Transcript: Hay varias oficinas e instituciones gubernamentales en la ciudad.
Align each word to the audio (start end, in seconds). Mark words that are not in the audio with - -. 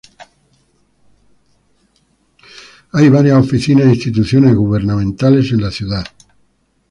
Hay 2.93 3.09
varias 3.09 3.37
oficinas 3.37 3.85
e 3.85 3.89
instituciones 3.89 4.55
gubernamentales 4.55 5.51
en 5.51 5.61
la 5.61 5.69
ciudad. 5.69 6.03